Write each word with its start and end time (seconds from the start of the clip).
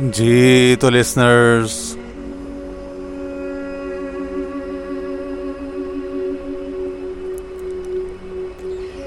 جی 0.00 0.76
تو 0.80 0.90
لسنرز 0.90 1.96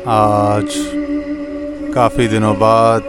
آج 0.06 0.78
کافی 1.94 2.28
دنوں 2.28 2.54
بعد 2.60 3.00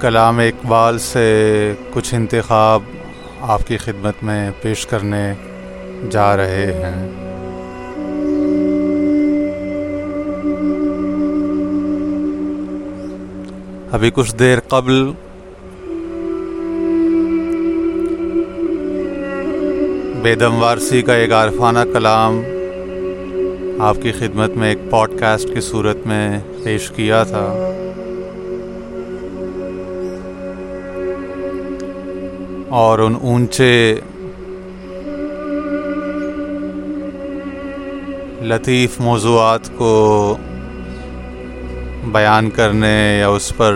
کلام 0.00 0.38
اقبال 0.38 0.98
سے 0.98 1.74
کچھ 1.90 2.14
انتخاب 2.14 2.82
آپ 3.40 3.66
کی 3.66 3.76
خدمت 3.76 4.14
میں 4.22 4.50
پیش 4.62 4.86
کرنے 4.86 5.34
جا 6.10 6.36
رہے 6.36 6.72
ہیں۔ 6.72 7.29
ابھی 13.92 14.10
کچھ 14.14 14.34
دیر 14.36 14.58
قبل 14.60 15.12
بیدم 20.22 20.62
وارسی 20.62 21.02
کا 21.02 21.14
ایک 21.14 21.32
عارفانہ 21.32 21.78
کلام 21.92 22.40
آپ 23.80 23.96
کی 24.02 24.12
خدمت 24.12 24.50
میں 24.50 24.68
ایک 24.68 24.90
پوڈ 24.90 25.20
کاسٹ 25.20 25.54
کی 25.54 25.60
صورت 25.60 25.96
میں 26.06 26.38
پیش 26.64 26.90
کیا 26.90 27.22
تھا۔ 27.24 27.46
اور 32.68 32.98
ان 32.98 33.14
اونچے 33.22 34.00
لطیف 38.42 39.00
موضوعات 39.00 39.70
کو 39.76 40.36
بیان 42.12 42.50
کرنے 42.50 43.18
یا 43.20 43.28
اس 43.28 43.52
پر 43.56 43.72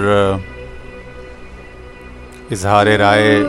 اظہار 2.50 2.86
رائے 2.86 3.42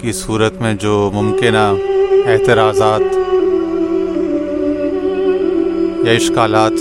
کی 0.00 0.12
صورت 0.12 0.60
میں 0.60 0.74
جو 0.74 1.10
ممکنہ 1.14 1.66
اعتراضات 2.26 3.16
یا 6.06 6.12
اشکالات 6.12 6.72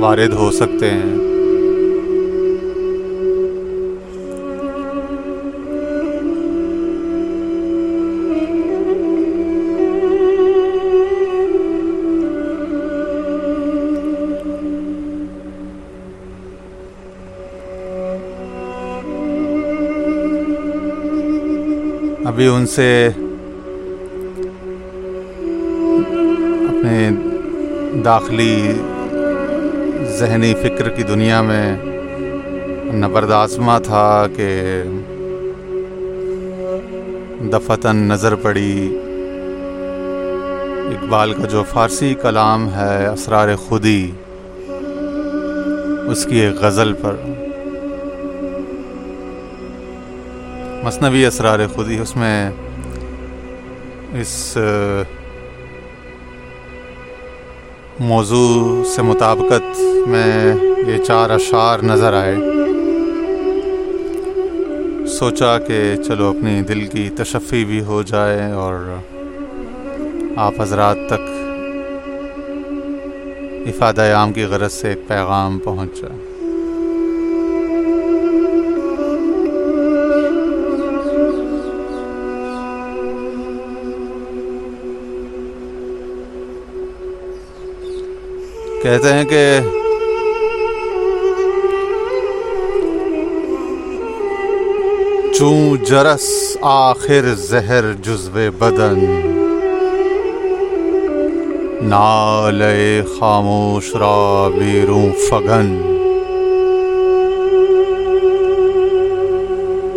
وارد 0.00 0.32
ہو 0.32 0.50
سکتے 0.50 0.90
ہیں۔ 0.90 1.33
ابھی 22.26 22.46
ان 22.46 22.66
سے 22.66 23.08
اپنے 26.68 27.10
داخلی 28.04 28.72
ذہنی 30.18 30.54
فکر 30.54 30.88
کی 30.88 31.02
دنیا 31.02 31.42
میں 31.42 31.76
نبردازمہ 32.94 33.72
تھا 33.84 34.26
کہ 34.36 34.82
دفتن 37.52 37.96
نظر 37.96 38.34
پڑی۔ 38.34 38.98
اقبال 40.94 41.32
کا 41.32 41.46
جو 41.46 41.62
فارسی 41.70 42.14
کلام 42.22 42.68
ہے، 42.74 43.06
اسرار 43.06 43.56
خودی، 43.56 44.10
اس 46.08 46.24
کی 46.24 46.38
ایک 46.38 46.54
غزل 46.54 46.92
پر۔ 46.92 47.16
مصنوعی 50.84 51.26
اسرار 51.26 51.58
خودی، 51.74 51.98
اس 51.98 52.16
میں 52.16 52.50
اس 54.20 54.56
موضوع 58.00 58.84
سے 58.84 59.02
مطابقت 59.02 59.80
میں 60.08 60.54
یہ 60.86 60.98
چار 61.04 61.30
اشعار 61.30 61.78
نظر 61.78 62.12
آئے۔ 62.12 62.34
سوچا 65.06 65.58
کہ 65.58 65.96
چلو 66.06 66.28
اپنی 66.28 66.60
دل 66.62 66.86
کی 66.86 67.08
تشفی 67.16 67.64
بھی 67.64 67.80
ہو 67.80 68.02
جائے 68.02 68.50
اور 68.52 68.98
آپ 70.36 70.60
حضرات 70.60 70.96
تک 71.06 71.24
افادہ 73.66 74.02
عام 74.02 74.32
کی 74.32 74.44
غرض 74.44 74.72
سے 74.72 74.88
ایک 74.88 75.08
پیغام 75.08 75.58
پہنچ 75.58 76.00
جائے۔ 76.00 76.33
کہتے 88.84 89.12
ہیں 89.12 89.24
کہ 89.24 89.60
چوں 95.38 95.76
جرس 95.76 96.56
آخر 96.62 97.34
زہر 97.34 97.92
جزو 98.02 98.50
بدن 98.58 99.00
نال 101.82 102.62
خاموش 103.18 103.94
را 103.94 104.48
بیروں 104.48 105.08
فگن۔ 105.30 105.74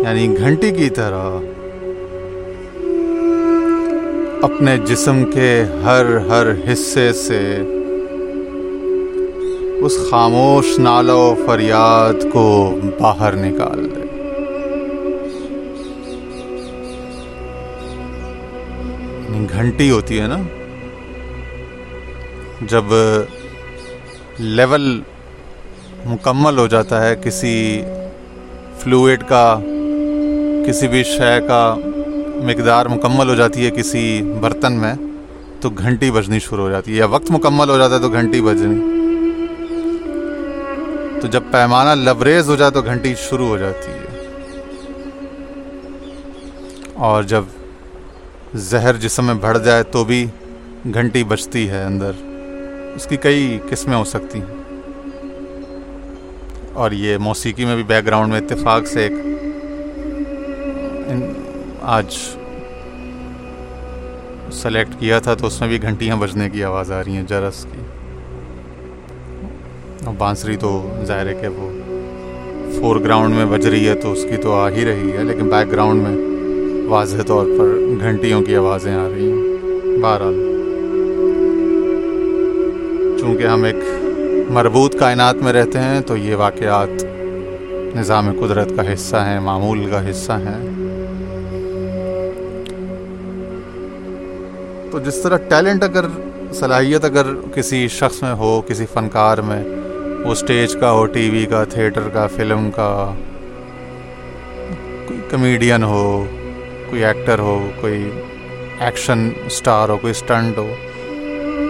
یعنی 0.00 0.38
گھنٹی 0.38 0.70
کی 0.70 0.90
طرح 0.90 1.38
اپنے 4.42 4.76
جسم 4.78 5.24
کے 5.24 5.64
ہر 5.84 6.16
ہر 6.16 6.72
حصے 6.72 7.12
سے 7.12 7.62
اس 9.80 9.92
خاموش 10.10 10.78
نالہ 10.78 11.12
و 11.12 11.34
فریاد 11.46 12.32
کو 12.32 12.78
باہر 13.00 13.32
نکال 13.32 13.90
دے۔ 13.96 14.00
یعنی 19.28 19.46
گھنٹی 19.50 19.90
ہوتی 19.90 20.20
ہے 20.20 20.26
نا۔ 20.26 20.36
جب 22.62 22.84
لیول 24.38 25.00
مکمل 26.06 26.58
ہو 26.58 26.66
جاتا 26.66 27.08
ہے 27.08 27.16
کسی 27.24 27.82
فلوئڈ 28.78 29.22
کا، 29.28 29.58
کسی 30.68 30.88
بھی 30.88 31.02
شے 31.02 31.46
کا 31.48 31.74
مقدار 32.34 32.86
مکمل 32.86 33.28
ہو 33.28 33.34
جاتی 33.34 33.66
ہے 33.66 33.70
کسی 33.70 34.22
برتن 34.40 34.72
میں 34.72 34.94
تو 35.60 35.70
گھنٹی 35.70 36.10
بجنی 36.10 36.38
شروع 36.38 36.64
ہو 36.64 36.70
جاتی 36.70 36.92
ہے۔ 36.92 36.96
یا 36.96 37.06
وقت 37.06 37.30
مکمل 37.30 37.70
ہو 37.70 37.78
جاتا 37.78 37.94
ہے 37.94 38.00
تو 38.00 38.08
گھنٹی 38.08 38.40
بجنی۔ 38.40 38.97
تو 41.22 41.26
جب 41.26 41.42
پیمانہ 41.52 42.10
لبریز 42.10 42.48
ہو 42.48 42.56
جائے 42.56 42.70
تو 42.70 42.82
گھنٹی 42.82 43.14
شروع 43.14 43.48
ہو 43.48 43.58
جاتی 43.58 43.92
ہے۔ 43.92 44.26
اور 46.94 47.22
جب 47.22 47.44
زہر 48.54 48.96
جسم 48.96 49.24
میں 49.24 49.34
بڑھ 49.34 49.58
جائے 49.64 49.82
تو 49.82 50.04
بھی 50.04 50.26
گھنٹی 50.94 51.24
بچتی 51.24 51.70
ہے 51.70 51.82
اندر۔ 51.82 52.10
اس 52.94 53.06
کی 53.06 53.16
کئی 53.16 53.58
قسمیں 53.70 53.96
ہو 53.96 54.04
سکتی 54.04 54.40
ہیں۔ 54.40 54.80
اور 56.72 56.90
یہ 56.90 57.18
موسیقی 57.18 57.64
میں 57.64 57.74
بھی 57.74 57.82
بیک 57.82 58.06
گراؤنڈ 58.06 58.32
میں 58.32 58.40
اتفاق 58.40 58.86
سے 58.86 59.02
ایک 59.02 59.12
آج 61.82 62.14
سلیکٹ 64.52 65.00
کیا 65.00 65.18
تھا 65.18 65.34
تو 65.34 65.46
اس 65.46 65.60
میں 65.60 65.68
بھی 65.68 65.82
گھنٹیاں 65.82 66.16
بجنے 66.16 66.50
کی 66.50 66.64
آواز 66.64 66.92
آ 66.92 67.04
رہی 67.04 67.12
ہیں 67.12 67.22
جرس 67.22 67.66
کی۔ 67.72 67.97
بانسری 70.18 70.56
تو 70.56 70.70
ظاہر 71.06 71.26
ہے 71.26 71.34
کہ 71.34 71.48
وہ 71.48 71.68
فور 72.80 72.96
گراؤنڈ 72.96 73.34
میں 73.34 73.44
بج 73.46 73.66
رہی 73.66 73.88
ہے 73.88 73.94
تو 73.94 74.12
اس 74.12 74.22
کی 74.22 74.36
تو 74.36 74.52
آ 74.54 74.68
ہی 74.68 74.84
رہی 74.84 75.12
ہے، 75.12 75.24
لیکن 75.24 75.48
بیک 75.48 75.70
گراؤنڈ 75.72 76.02
میں 76.02 76.86
واضح 76.88 77.22
طور 77.26 77.46
پر 77.58 77.76
گھنٹیوں 78.00 78.40
کی 78.42 78.56
آوازیں 78.56 78.94
آ 78.94 79.08
رہی 79.08 79.30
ہیں۔ 79.30 79.98
بہرحال، 80.02 80.34
چونکہ 83.20 83.46
ہم 83.46 83.64
ایک 83.64 83.76
مربوط 84.50 84.98
کائنات 85.00 85.36
میں 85.36 85.52
رہتے 85.52 85.78
ہیں، 85.78 86.00
تو 86.00 86.16
یہ 86.16 86.34
واقعات 86.34 87.04
نظام 87.96 88.30
قدرت 88.40 88.76
کا 88.76 88.92
حصہ 88.92 89.16
ہیں، 89.16 89.40
معمول 89.40 89.84
کا 89.90 90.10
حصہ 90.10 90.32
ہیں۔ 90.32 90.60
تو 94.90 94.98
جس 94.98 95.20
طرح 95.22 95.36
ٹیلنٹ 95.48 95.82
اگر، 95.82 96.04
صلاحیت 96.52 97.04
اگر 97.04 97.34
کسی 97.54 97.86
شخص 97.88 98.22
میں 98.22 98.32
ہو، 98.32 98.60
کسی 98.66 98.86
فنکار 98.92 99.38
میں 99.38 99.62
وہ 100.28 100.32
اسٹیج 100.32 100.74
کا 100.80 100.90
ہو 100.92 101.04
ٹی 101.06 101.28
وی 101.30 101.44
کا 101.46 101.62
تھیٹر 101.64 102.08
کا 102.12 102.26
فلم 102.26 102.70
کا، 102.70 102.88
کوئی 105.06 105.20
کمیڈین 105.30 105.82
ہو، 105.82 106.24
کوئی 106.90 107.04
ایکٹر 107.04 107.38
ہو، 107.38 107.56
کوئی 107.80 108.10
ایکشن 108.80 109.28
اسٹار 109.46 109.88
ہو، 109.88 109.96
کوئی 109.96 110.10
اسٹنٹ 110.10 110.58
ہو، 110.58 110.66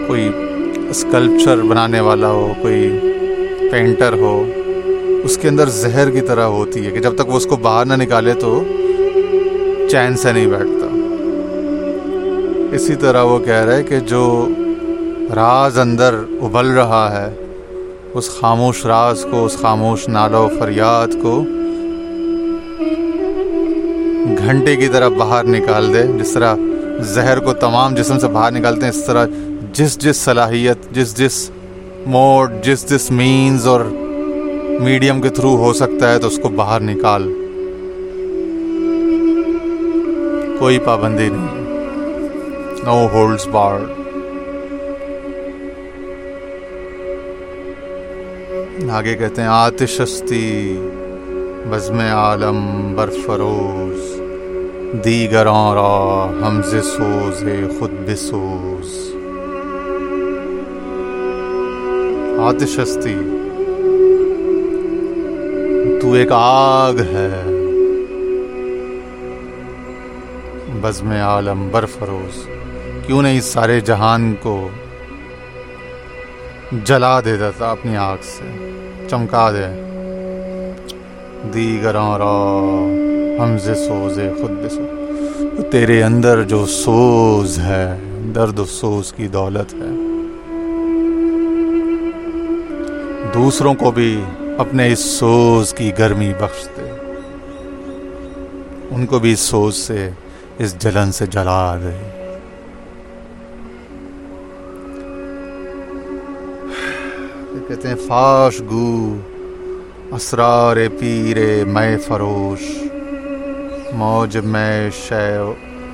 کوئی 0.07 0.29
اسکلپچر 0.91 1.63
بنانے 1.63 2.01
والا 2.01 2.31
ہو، 2.31 2.53
کوئی 2.63 2.99
پینٹر 3.71 4.13
ہو، 4.13 4.35
اس 5.25 5.37
کے 5.37 5.49
اندر 5.49 5.69
زہر 5.79 6.11
کی 6.11 6.21
طرح 6.21 6.45
ہوتی 6.59 6.87
ہے 6.87 6.91
کہ 6.91 7.01
جب 7.01 7.15
تک 7.15 7.29
وہ 7.29 7.37
اس 7.37 7.47
کو 7.47 7.57
باہر 7.57 7.87
نہ 7.87 8.03
نکالے 8.03 8.35
تو 8.35 8.63
چین 9.91 10.17
سے 10.17 10.33
نہیں 10.33 10.47
بیٹھتا۔ 10.47 10.87
اسی 12.77 12.95
طرح 12.95 13.23
وہ 13.23 13.39
کہہ 13.39 13.65
رہا 13.65 13.77
ہے 13.77 13.83
کہ 13.83 14.01
جو 14.01 14.49
راز 15.37 15.79
اندر 15.79 16.25
ابل 16.43 16.67
رہا 16.71 17.09
ہے 17.13 17.48
اس 18.19 18.31
خاموش 18.31 18.87
راز 18.87 19.27
کو، 19.31 19.45
اس 19.45 19.57
خاموش 19.57 20.09
نالو 20.09 20.49
فریاد 20.59 21.07
کو 21.23 21.43
گھنٹے 24.39 24.77
کی 24.77 24.89
طرح 24.89 25.09
باہر 25.09 25.45
نکال 25.45 25.95
دے، 25.95 26.19
جس 26.19 26.33
طرح 26.33 26.55
زہر 27.01 27.39
کو 27.39 27.53
تمام 27.53 27.95
جسم 27.95 28.19
سے 28.19 28.27
باہر 28.27 28.53
نکالتے 28.53 28.83
ہیں، 28.83 28.93
اس 28.93 29.05
طرح 29.05 29.27
جس 29.73 29.99
جس 29.99 30.17
صلاحیت، 30.17 30.79
جس 30.93 31.19
جس 31.19 31.51
موڈ، 32.07 32.53
جس 32.63 32.91
جس 32.91 33.11
مینز 33.11 33.67
اور 33.67 33.81
میڈیم 34.81 35.21
کے 35.21 35.29
تھرو 35.29 35.57
ہو 35.57 35.73
سکتا 35.73 36.13
ہے، 36.13 36.19
تو 36.19 36.27
اس 36.27 36.39
کو 36.43 36.49
باہر 36.49 36.81
نکال۔ 36.81 37.33
کوئی 40.59 40.79
پابندی 40.79 41.29
نہیں۔ 41.29 41.59
نو 42.85 43.07
ہولڈس 43.13 43.47
بار 43.47 43.98
آگے 48.91 49.15
کہتے 49.17 49.43
ہیں 49.43 49.49
آتشستی 49.49 50.81
بزم 51.71 51.99
عالم، 51.99 52.93
برفروز 52.97 54.21
دیگراں 55.05 55.75
را 55.75 56.31
ہمز 56.43 56.75
سوز 56.85 57.45
خود 57.79 57.91
بسوز 58.07 58.95
آتشستی 62.39 63.15
تو 66.03 66.13
ایک 66.13 66.29
آگ 66.33 66.99
ہے۔ 66.99 67.31
بزم 70.81 71.11
عالم، 71.11 71.69
برفروز، 71.73 72.47
کیوں 73.07 73.23
نہیں 73.23 73.41
سارے 73.41 73.81
جہان 73.81 74.35
کو 74.43 74.69
جلا 76.85 77.21
دیتا 77.21 77.51
تھا 77.51 77.71
اپنی 77.71 77.97
آگ 77.97 78.17
سے؟ 78.23 78.78
چمکا 79.11 79.51
دے 79.51 79.81
دیگراں 81.55 82.19
را 82.19 82.59
حمز 83.43 83.65
سوز 83.65 84.19
خود 84.41 84.51
بسو 84.51 84.83
تیرے 85.71 86.03
اندر 86.03 86.43
جو 86.43 86.67
سوز 86.67 87.59
ہے، 87.59 87.99
درد 88.35 88.59
و 88.59 88.65
سوز 88.65 89.13
کی 89.13 89.29
دولت 89.29 89.75
ہے۔ 89.75 89.97
دوسروں 93.35 93.75
کو 93.75 93.91
بھی 93.91 94.21
اپنے 94.59 94.93
اس 94.93 94.99
سوز 94.99 95.73
کی 95.73 95.93
گرمی 95.99 96.33
بخش 96.41 96.69
دے۔ 96.77 96.91
ان 98.91 99.07
کو 99.07 99.19
بھی 99.19 99.33
اس 99.33 99.41
سوز 99.41 99.77
سے، 99.77 100.11
اس 100.59 100.79
جلن 100.79 101.13
سے 101.13 101.27
جلا 101.27 101.77
دے۔ 101.77 102.18
کہتے 107.69 107.89
ہیں، 107.89 107.95
فاش 108.07 108.61
گو، 108.71 109.17
اسرار 110.13 110.77
پیرے 110.99 111.65
میں 111.65 111.97
فروش، 111.99 112.63
موج 113.93 114.37
میں 114.45 114.91
شو 114.97 115.53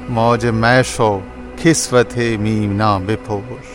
موج 0.09 0.47
میں 0.47 0.83
شو، 0.87 1.19
کسوت 1.63 2.17
میم 2.41 2.77
نا 2.77 2.99
بپوش۔ 2.99 3.73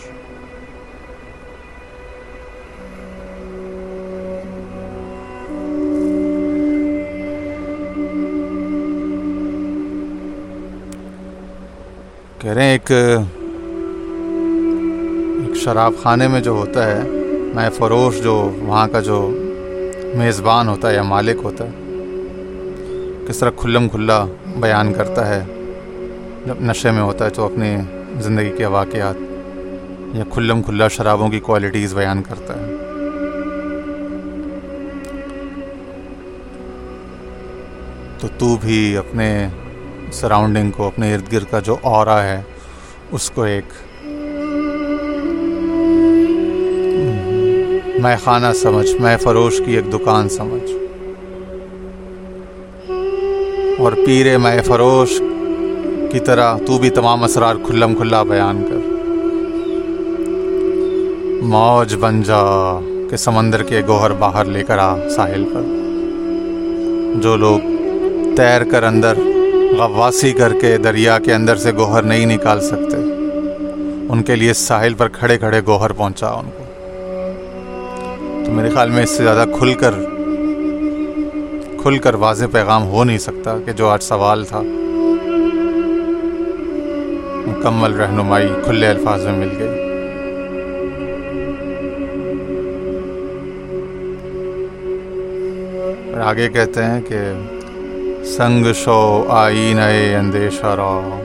کہہ 12.40 12.51
رہے 12.51 12.63
ہیں، 12.63 12.72
ایک 12.72 12.92
ایک 15.42 15.56
شراب 15.63 15.94
خانے 16.04 16.28
میں 16.28 16.42
جو 16.42 16.51
ہوتا 16.51 16.88
ہے 16.88 17.19
میں 17.54 17.69
فروش 17.69 18.22
جو 18.24 18.34
وہاں 18.60 18.88
کا 18.88 19.00
جو 19.00 19.19
میزبان 20.16 20.68
ہوتا 20.68 20.90
ہے 20.90 20.96
یا 20.96 21.04
مالک 21.04 21.44
ہوتا 21.44 21.66
ہے، 21.66 21.72
کس 23.28 23.38
طرح 23.38 23.50
کھلم 23.56 23.90
کھلا 23.90 24.25
بیان 24.60 24.94
کرتا 24.94 25.28
ہے، 25.30 25.44
جب 26.46 26.62
نشے 26.62 26.92
میں 26.92 27.01
ہوتا 27.01 27.25
ہے 27.25 27.30
تو 27.30 27.46
اپنی 27.46 27.75
زندگی 28.19 28.51
کے 28.57 28.66
واقعات 28.66 29.16
یا 30.13 30.24
کھلم 30.34 30.62
کھلا 30.62 30.88
شرابوں 30.88 31.30
کی 31.30 31.40
کوالٹیز 31.40 31.94
بیان 31.94 32.24
کرتا 32.24 32.54
ہے۔ 32.60 32.75
تو 38.19 38.28
تو 38.38 38.56
بھی 38.62 38.98
اپنے 38.98 39.48
سراؤنڈنگ 40.12 40.72
کو، 40.72 40.88
اپنے 40.88 41.13
ارد 41.13 41.34
گرد 41.34 41.51
کا 41.51 41.60
جو 41.60 41.75
اورا 41.81 42.24
ہے، 42.24 42.42
اس 43.12 43.31
کو 43.31 43.44
ایک 43.44 43.66
میں 48.01 48.16
خانہ 48.24 48.54
سمجھ، 48.56 48.96
میں 49.00 49.18
فروش 49.18 49.62
کی 49.66 49.75
ایک 49.75 49.94
دکان 49.94 50.30
سمجھ۔ 50.30 50.72
اور 53.80 53.92
پیر 54.06 54.38
میں 54.38 54.62
فروش 54.62 55.22
کی 56.12 56.19
طرح 56.19 56.57
تو 56.68 56.78
بھی 56.78 56.90
تمام 56.90 57.24
اسرار 57.24 57.56
کھلم 57.66 57.96
کھلا 57.96 58.24
بیان 58.24 58.63
کر۔ 58.69 58.75
موج 61.44 61.96
بن 62.00 62.22
جا 62.22 62.80
کہ 63.10 63.18
سمندر 63.18 63.63
کے 63.63 63.81
گوہر 63.88 64.12
باہر 64.12 64.46
لے 64.46 64.63
کر 64.63 64.78
آ، 64.78 64.96
ساحل 65.16 65.44
پر۔ 65.54 65.62
جو 67.22 67.38
لوگ 67.38 67.60
تیر 68.36 68.63
کر 68.63 68.84
اندر 68.84 69.13
غواسی 69.78 70.31
کر 70.31 70.54
کے 70.62 70.78
دریا 70.78 71.19
کے 71.19 71.34
اندر 71.34 71.56
سے 71.56 71.72
گوہر 71.74 72.04
نہیں 72.04 72.25
نکال 72.25 72.62
سکتے، 72.62 72.98
ان 74.10 74.24
کے 74.24 74.36
لیے 74.36 74.53
ساحل 74.53 74.94
پر 74.94 75.08
کھڑے 75.08 75.38
کھڑے 75.38 75.62
گوہر 75.68 75.91
پہنچا 75.91 76.27
ان 76.27 76.50
کو۔ 76.58 76.69
تو 78.50 78.56
میرے 78.56 78.70
خیال 78.70 78.89
میں 78.89 79.03
اس 79.03 79.10
سے 79.10 79.24
زیادہ 79.24 79.46
کھل 79.60 79.74
کر 79.74 79.91
کھل 81.82 81.98
کر 81.98 82.13
واضح 82.13 82.46
پیغام 82.51 82.88
ہو 82.88 83.03
نہیں 83.03 83.18
سکتا 83.18 83.58
کہ 83.65 83.72
جو 83.72 83.89
آج 83.89 84.03
سوال 84.03 84.46
تھا، 84.46 84.62
مکمل 87.48 87.94
رہنمائی 87.94 88.48
کھلے 88.63 88.88
الفاظ 88.88 89.25
میں 89.25 89.38
مل 89.38 89.50
گئی۔ 89.60 89.70
اور 96.12 96.22
آگے 96.22 96.50
کہتے 96.50 96.84
ہیں 96.84 97.01
کہ، 97.01 97.18
سنگ 98.25 98.74
شو 98.74 99.25
آئی 99.29 99.74
نئے 99.74 100.15
اندیشہ 100.15 100.65
را، 100.65 101.22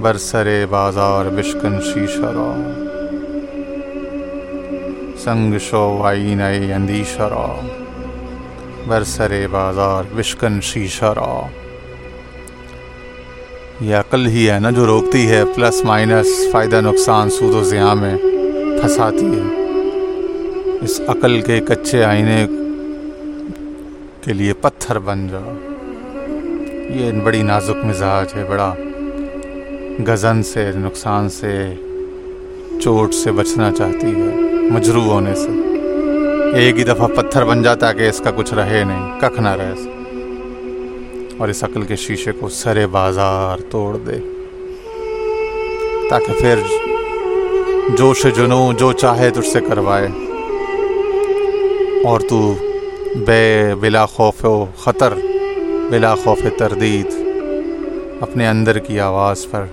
برسرے 0.00 0.66
بازار 0.70 1.24
بشکن 1.24 1.80
شیشہ 1.94 2.22
را۔ 2.22 2.80
سنگ 5.24 5.58
شو 5.58 6.02
آئی 6.02 6.34
نئے 6.34 6.74
اندیشہ 6.74 7.22
را 7.22 7.60
برسر 8.88 9.46
بازار 9.50 10.18
وشکن 10.18 10.60
شیشہ 10.60 11.04
را۔ 11.04 11.46
یہ 13.80 13.96
عقل 13.96 14.26
ہی 14.26 14.50
ہے 14.50 14.58
نا 14.58 14.70
جو 14.70 14.86
روکتی 14.86 15.28
ہے، 15.28 15.44
پلس 15.54 15.84
مائنس، 15.84 16.26
فائدہ، 16.52 16.80
نقصان، 16.80 17.30
سود 17.30 17.54
و 17.54 17.62
زیاں 17.62 17.94
میں 17.94 18.16
پھنساتی 18.80 19.26
ہے۔ 19.26 19.42
اس 20.80 21.00
عقل 21.08 21.40
کے 21.40 21.60
کچے 21.60 22.04
آئینے 22.04 22.46
کے 24.20 24.32
لیے 24.32 24.52
پتھر 24.52 24.98
بن 24.98 25.28
جاؤ 25.28 25.54
یہ 26.94 27.12
بڑی 27.24 27.42
نازک 27.42 27.84
مزاج 27.84 28.26
ہے، 28.36 28.44
بڑا 28.50 28.74
گزن 30.08 30.42
سے، 30.42 30.70
نقصان 30.76 31.28
سے، 31.28 31.74
چوٹ 32.80 33.14
سے 33.14 33.32
بچنا 33.32 33.72
چاہتی 33.72 34.06
ہے۔ 34.06 34.43
مجروع 34.70 35.02
ہونے 35.02 35.34
سے۔ 35.34 35.48
ایک 36.56 36.78
ہی 36.78 36.84
دفعہ 36.84 37.08
پتھر 37.08 37.44
بن 37.44 37.62
جاتا 37.62 37.92
کہ 37.92 38.08
اس 38.08 38.18
کا 38.18 38.30
کچھ 38.36 38.54
رہے 38.54 38.84
نہیں، 38.84 39.20
ککھ 39.20 39.40
نہ 39.40 39.48
رہے۔ 39.48 39.72
اور 41.38 41.48
اس 41.48 41.64
عقل 41.64 41.82
کے 41.82 41.96
شیشے 41.96 42.32
کو 42.32 42.48
سرے 42.48 42.86
بازار 42.86 43.58
توڑ 43.70 43.96
دے۔ 43.96 44.18
تاکہ 46.10 46.32
پھر 46.40 46.54
جوش 47.96 48.26
جنو 48.36 48.72
جو 48.72 48.92
چاہے 48.92 49.30
تجھ 49.30 49.48
سے 49.48 49.60
کروائے۔ 49.60 50.08
اور 52.04 52.20
تو 52.20 52.54
بے، 53.16 53.74
بلا 53.80 54.06
خوف 54.06 54.44
و 54.44 54.66
خطر، 54.76 55.14
بلا 55.90 56.14
خوف 56.14 56.38
تردید، 56.58 57.14
اپنے 58.20 58.48
اندر 58.48 58.78
کی 58.78 59.00
آواز 59.00 59.46
پر 59.50 59.64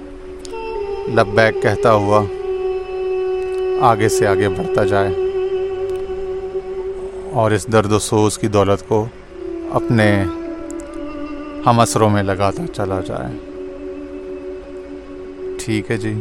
لب 1.08 1.28
بیک 1.28 1.62
کہتا 1.62 1.94
ہوا 1.94 2.24
آگے 3.82 4.10
سے 4.10 4.28
آگے 4.28 4.50
بڑھتا 4.50 4.84
جائے 4.84 5.14
اور 7.34 7.52
اس 7.52 7.68
درد 7.72 7.92
و 7.92 8.00
سوز 8.00 8.38
کی 8.38 8.48
دولت 8.48 8.88
کو 8.88 9.06
اپنے 9.72 10.24
ہم 11.66 11.80
اثروں 11.80 12.10
میں 12.10 12.24
لگاتا 12.24 12.68
چلا 12.68 13.00
جائے۔ 13.06 13.38
ٹھیک 15.60 15.92
ہے 15.92 15.98
جی 15.98 16.14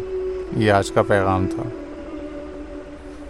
یہ 0.56 0.72
آج 0.72 0.90
کا 0.90 1.02
پیغام 1.02 1.46
تھا۔ 1.46 1.62